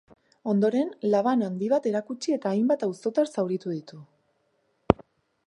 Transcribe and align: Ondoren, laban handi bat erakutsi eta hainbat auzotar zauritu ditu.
Ondoren, 0.51 0.87
laban 1.15 1.43
handi 1.47 1.69
bat 1.73 1.85
erakutsi 1.91 2.35
eta 2.39 2.55
hainbat 2.55 2.87
auzotar 2.89 3.31
zauritu 3.37 3.77
ditu. 3.79 4.05